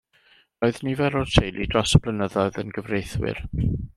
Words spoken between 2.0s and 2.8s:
blynyddoedd yn